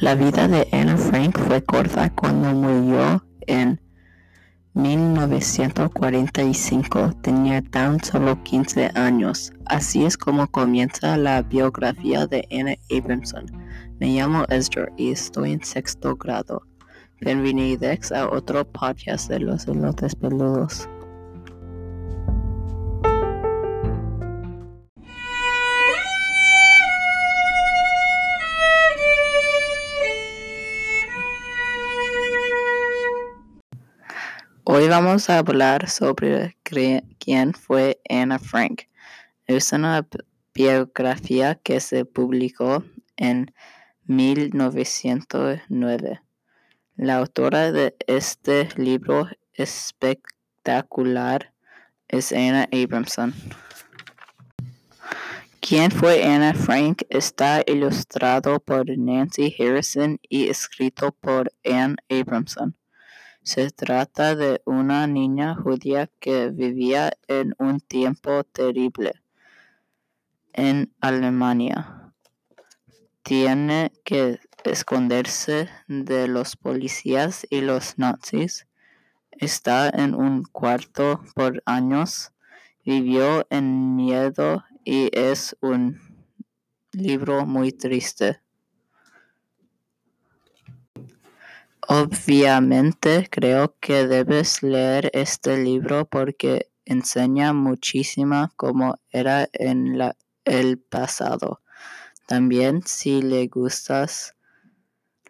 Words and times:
La 0.00 0.14
vida 0.14 0.48
de 0.48 0.66
Anna 0.72 0.96
Frank 0.96 1.38
fue 1.38 1.62
corta 1.62 2.10
cuando 2.10 2.52
murió 2.52 3.22
en 3.46 3.78
1945. 4.74 7.12
Tenía 7.22 7.62
tan 7.62 8.02
solo 8.02 8.42
15 8.42 8.90
años. 8.94 9.52
Así 9.66 10.04
es 10.04 10.16
como 10.16 10.48
comienza 10.48 11.16
la 11.16 11.42
biografía 11.42 12.26
de 12.26 12.48
Anna 12.50 12.74
Abramson. 12.90 13.46
Me 14.00 14.08
llamo 14.08 14.44
Ezra 14.48 14.88
y 14.96 15.12
estoy 15.12 15.52
en 15.52 15.62
sexto 15.62 16.16
grado. 16.16 16.62
Bienvenidos 17.20 18.10
a 18.12 18.28
otro 18.28 18.68
podcast 18.70 19.30
de 19.30 19.38
los 19.38 19.68
elotes 19.68 20.16
peludos. 20.16 20.88
Hoy 34.66 34.88
vamos 34.88 35.28
a 35.28 35.40
hablar 35.40 35.90
sobre 35.90 36.56
quién 36.62 37.52
fue 37.52 38.00
Anna 38.08 38.38
Frank. 38.38 38.84
Es 39.46 39.74
una 39.74 40.08
biografía 40.54 41.56
que 41.56 41.80
se 41.80 42.06
publicó 42.06 42.82
en 43.18 43.52
1909. 44.04 46.22
La 46.96 47.18
autora 47.18 47.72
de 47.72 47.94
este 48.06 48.70
libro 48.76 49.28
espectacular 49.52 51.52
es 52.08 52.32
Anna 52.32 52.66
Abramson. 52.72 53.34
¿Quién 55.60 55.90
fue 55.90 56.24
Anna 56.24 56.54
Frank? 56.54 57.02
Está 57.10 57.62
ilustrado 57.66 58.60
por 58.60 58.96
Nancy 58.96 59.54
Harrison 59.58 60.18
y 60.26 60.48
escrito 60.48 61.12
por 61.12 61.52
Anne 61.66 61.96
Abramson. 62.08 62.74
Se 63.44 63.70
trata 63.70 64.34
de 64.34 64.62
una 64.64 65.06
niña 65.06 65.54
judía 65.54 66.10
que 66.18 66.48
vivía 66.48 67.12
en 67.28 67.54
un 67.58 67.78
tiempo 67.78 68.42
terrible 68.42 69.20
en 70.54 70.94
Alemania. 71.02 72.14
Tiene 73.22 73.92
que 74.02 74.40
esconderse 74.64 75.68
de 75.88 76.26
los 76.26 76.56
policías 76.56 77.46
y 77.50 77.60
los 77.60 77.98
nazis. 77.98 78.66
Está 79.30 79.90
en 79.90 80.14
un 80.14 80.44
cuarto 80.44 81.20
por 81.34 81.62
años. 81.66 82.32
Vivió 82.82 83.46
en 83.50 83.94
miedo 83.94 84.64
y 84.86 85.10
es 85.12 85.54
un 85.60 86.00
libro 86.92 87.44
muy 87.44 87.72
triste. 87.72 88.40
Obviamente 91.88 93.28
creo 93.30 93.76
que 93.78 94.06
debes 94.06 94.62
leer 94.62 95.10
este 95.12 95.58
libro 95.58 96.06
porque 96.06 96.70
enseña 96.86 97.52
muchísimo 97.52 98.50
cómo 98.56 99.00
era 99.10 99.48
en 99.52 99.98
el 100.44 100.78
pasado. 100.78 101.60
También 102.26 102.82
si 102.86 103.20
le 103.20 103.48
gustas 103.48 104.34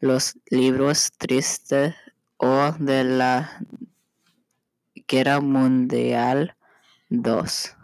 los 0.00 0.36
libros 0.50 1.12
tristes 1.16 1.94
o 2.36 2.72
de 2.78 3.04
la 3.04 3.64
Guerra 5.08 5.40
Mundial 5.40 6.56
II. 7.08 7.81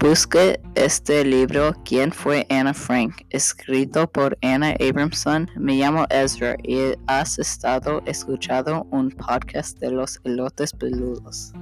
Busque 0.00 0.60
este 0.76 1.24
libro 1.24 1.74
¿Quién 1.84 2.12
fue 2.12 2.46
Anna 2.50 2.72
Frank? 2.72 3.22
escrito 3.30 4.06
por 4.06 4.38
Anna 4.42 4.76
Abramson. 4.78 5.50
Me 5.56 5.74
llamo 5.74 6.06
Ezra 6.10 6.56
y 6.62 6.94
has 7.08 7.40
estado 7.40 8.00
escuchando 8.06 8.86
un 8.92 9.10
podcast 9.10 9.76
de 9.80 9.90
los 9.90 10.20
elotes 10.22 10.72
peludos. 10.72 11.52